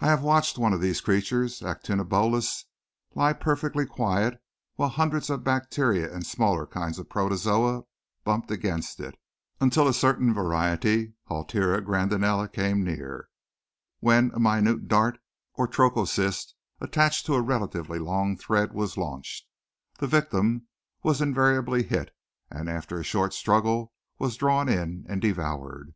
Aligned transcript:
I 0.00 0.08
have 0.08 0.20
watched 0.22 0.58
one 0.58 0.74
of 0.74 0.82
these 0.82 1.00
creatures 1.00 1.60
(Actinobolus) 1.62 2.66
lie 3.14 3.32
perfectly 3.32 3.86
quiet 3.86 4.38
while 4.74 4.90
hundreds 4.90 5.30
of 5.30 5.42
bacteria 5.42 6.12
and 6.14 6.26
smaller 6.26 6.66
kinds 6.66 6.98
of 6.98 7.08
protozoa 7.08 7.84
bumped 8.24 8.50
against 8.50 9.00
it, 9.00 9.14
until 9.62 9.88
a 9.88 9.94
certain 9.94 10.34
variety 10.34 11.14
(Halteria 11.30 11.80
grandinella) 11.80 12.52
came 12.52 12.84
near, 12.84 13.30
when 14.00 14.30
a 14.34 14.38
minute 14.40 14.88
dart, 14.88 15.18
or 15.54 15.66
'trochocyst,' 15.66 16.52
attached 16.82 17.24
to 17.24 17.32
a 17.34 17.40
relatively 17.40 17.98
long 17.98 18.36
thread, 18.36 18.74
was 18.74 18.98
launched. 18.98 19.46
The 20.00 20.06
victim 20.06 20.66
was 21.02 21.22
invariably 21.22 21.82
hit, 21.82 22.14
and 22.50 22.68
after 22.68 23.00
a 23.00 23.02
short 23.02 23.32
struggle 23.32 23.94
was 24.18 24.36
drawn 24.36 24.68
in 24.68 25.06
and 25.08 25.22
devoured. 25.22 25.94